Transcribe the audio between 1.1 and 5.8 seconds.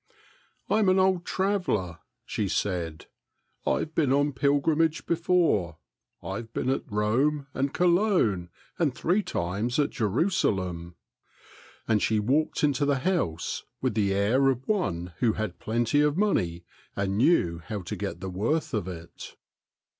traveler," she said." I 've been on pilgrimage before;